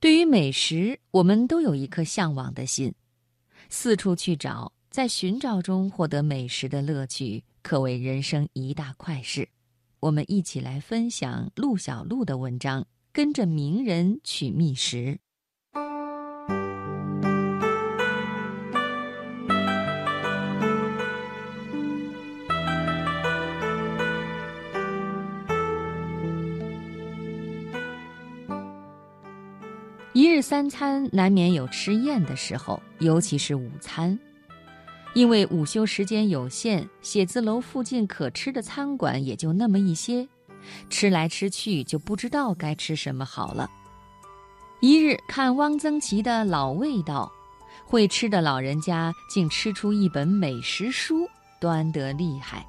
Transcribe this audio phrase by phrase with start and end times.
[0.00, 2.94] 对于美食，我们都有一颗向往的心，
[3.68, 9.46] 四处去找，在寻找中获得美食的乐趣，可谓人生一大快事。
[10.00, 12.80] 我们一起来分享陆小璐的文章
[13.12, 14.96] 《跟着名人去觅食》。
[30.12, 34.18] 一日三餐难免有吃厌的时候，尤其是午餐，
[35.14, 40.26] 因为午休时间有限，写字楼附近可吃的餐馆也就那么一些，
[40.88, 43.70] 吃来吃去就不知道该吃什么好了。
[44.80, 47.30] 一日看汪曾祺的老味道，
[47.84, 51.28] 会吃的老人家竟吃出一本美食书，
[51.60, 52.66] 端得厉害。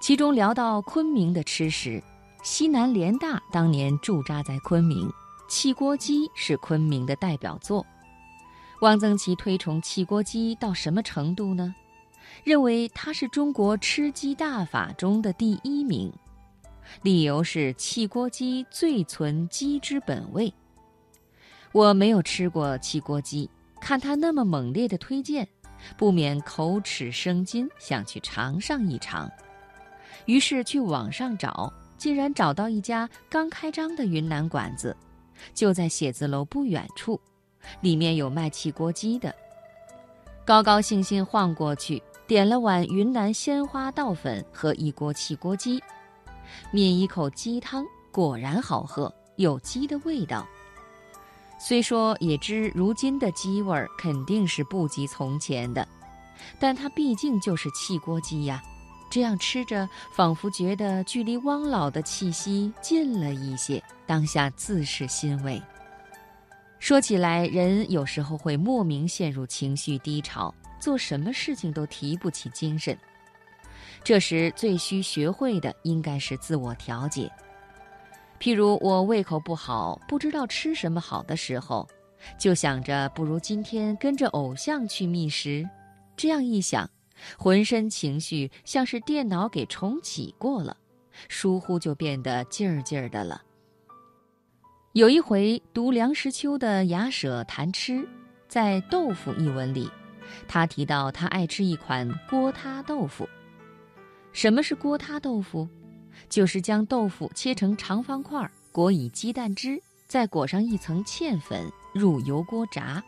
[0.00, 2.02] 其中聊到昆明的吃食，
[2.42, 5.08] 西南联大当年驻扎在昆明。
[5.48, 7.86] 汽锅鸡是昆明的代表作，
[8.80, 11.74] 汪曾祺推崇汽锅鸡到什么程度呢？
[12.42, 16.12] 认为它是中国吃鸡大法中的第一名，
[17.02, 20.52] 理由是汽锅鸡最存鸡之本味。
[21.70, 23.48] 我没有吃过汽锅鸡，
[23.80, 25.46] 看他那么猛烈的推荐，
[25.96, 29.30] 不免口齿生津，想去尝上一尝。
[30.24, 34.96] 于是去网上找，竟然找到一家刚开张的云南馆子。
[35.54, 37.20] 就在写字楼不远处，
[37.80, 39.34] 里面有卖汽锅鸡的。
[40.44, 45.82] 高高兴兴晃过去，点了碗云南鲜花稻粉和一锅汽锅鸡，
[46.72, 50.46] 抿一口鸡汤，果然好喝，有鸡的味道。
[51.58, 55.88] 虽说也知如今的鸡味儿肯定是不及从前的，
[56.60, 58.62] 但它毕竟就是汽锅鸡呀。
[59.08, 65.62] 这样吃着，仿佛觉得距离汪老的气息近了一些，当下自是欣慰。
[66.78, 72.96] 说起来，人有时候会莫名陷入情绪低潮，做什么事情都提不起精神。
[74.04, 77.30] 这时最需学会的应该是自我调节。
[78.38, 81.88] 譬如我胃口不好，不知道吃什么好的时候，
[82.38, 85.68] 就想着不如今天跟着偶像去觅食。
[86.16, 86.88] 这样一想。
[87.38, 90.76] 浑身情绪像是电脑给重启过了，
[91.28, 93.42] 疏忽就变得劲儿劲儿的了。
[94.92, 97.92] 有一回读梁实秋的《雅舍谈吃》，
[98.48, 99.90] 在《豆腐》一文里，
[100.48, 103.28] 他提到他爱吃一款锅塌豆腐。
[104.32, 105.68] 什么是锅塌豆腐？
[106.30, 113.04] 就是将豆腐切成长方块，裹以鸡蛋汁，再裹上一层芡粉，入油锅炸，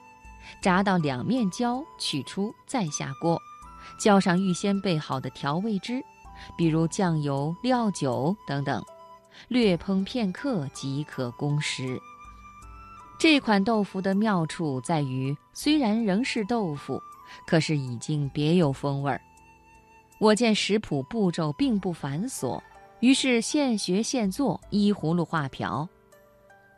[0.61, 3.41] 炸到两面焦，取出再下锅。
[3.97, 6.03] 浇上预先备好的调味汁，
[6.56, 8.84] 比如酱油、料酒等等，
[9.49, 11.98] 略烹片刻即可供食。
[13.19, 17.03] 这款豆腐的妙处在于，虽然仍是豆腐，
[17.47, 19.21] 可是已经别有风味儿。
[20.21, 22.60] 我见食谱步骤并不繁琐，
[23.00, 25.88] 于是现学现做，依葫芦画瓢。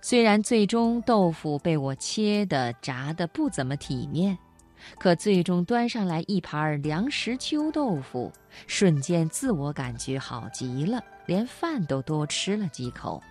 [0.03, 4.37] 虽然最终豆腐被我切的、炸的不怎么体面。
[4.99, 8.33] 可最终端上来一盘粮食秋豆腐，
[8.67, 13.23] 瞬间自我感觉好极了，连饭都多吃了几口。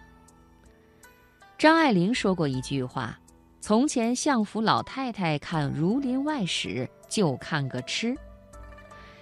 [1.58, 3.20] 张爱玲说过一句话
[3.60, 6.70] ：“从前相府老太太看《儒林外史》，
[7.10, 8.16] 就看个吃。”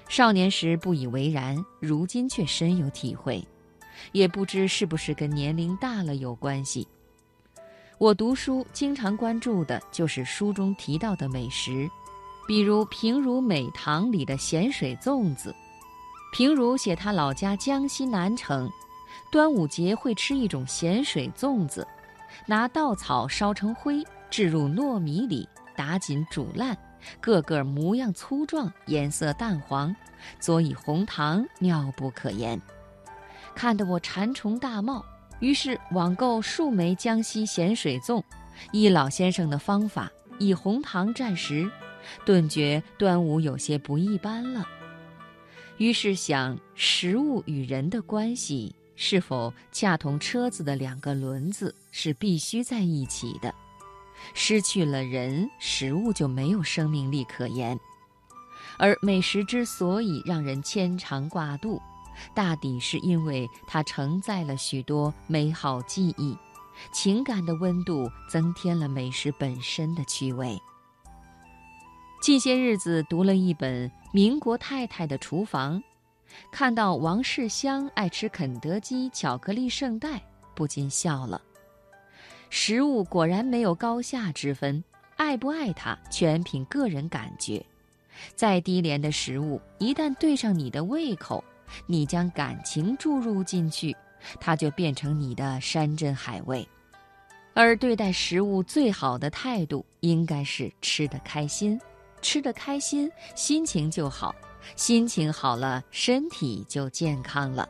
[0.07, 3.45] 少年时不以为然，如今却深有体会，
[4.11, 6.87] 也不知是不是跟年龄大了有关系。
[7.97, 11.89] 我读书经常关注的就是书中提到的美食。
[12.47, 15.53] 比如平如美堂里的咸水粽子，
[16.31, 18.71] 平如写他老家江西南城，
[19.29, 21.85] 端午节会吃一种咸水粽子，
[22.45, 26.77] 拿稻草烧成灰，置入糯米里，打紧煮烂，
[27.19, 29.93] 个个模样粗壮，颜色淡黄，
[30.39, 32.59] 佐以红糖，妙不可言。
[33.53, 35.03] 看得我馋虫大冒，
[35.41, 38.23] 于是网购数枚江西咸水粽，
[38.71, 40.09] 依老先生的方法，
[40.39, 41.69] 以红糖蘸食。
[42.25, 44.67] 顿觉端午有些不一般了，
[45.77, 53.53] 于是想：食物与人的关系是否恰同车子的两个轮子，是必须在一起的？
[54.33, 57.79] 失去了人，食物就没有生命力可言。
[58.79, 61.81] 而美食之所以让人牵肠挂肚，
[62.33, 66.35] 大抵是因为它承载了许多美好记忆，
[66.91, 70.59] 情感的温度增添了美食本身的趣味。
[72.19, 75.79] 近些日子读了一本《民国太太的厨房》，
[76.51, 80.21] 看到王世襄爱吃肯德基巧克力圣代，
[80.55, 81.41] 不禁笑了。
[82.49, 84.83] 食物果然没有高下之分，
[85.15, 87.63] 爱不爱它全凭个人感觉。
[88.35, 91.41] 再低廉的食物，一旦对上你的胃口，
[91.85, 93.95] 你将感情注入进去，
[94.39, 96.67] 它就变成你的山珍海味。
[97.53, 101.79] 而对待食物最好的态度，应该是吃得开心，
[102.21, 104.33] 吃得开心，心情就好，
[104.75, 107.67] 心情好了，身体就健康了。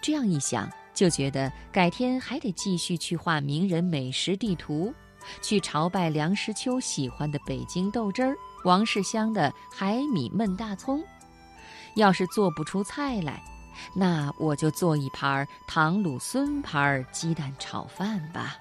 [0.00, 4.94] 这样一想，就觉得改天还得继续去画名人美食地图，
[5.42, 8.34] 去朝拜梁实秋喜欢的北京豆汁儿。
[8.64, 11.02] 王世襄的海米焖大葱，
[11.94, 13.42] 要是做不出菜来，
[13.94, 18.56] 那我就做一盘糖卤孙牌鸡蛋炒饭吧。